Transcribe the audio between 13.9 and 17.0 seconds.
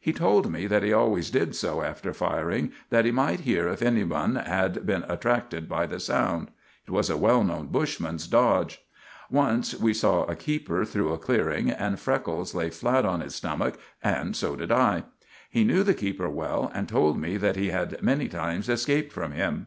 and so did I. He knew the keeper well, and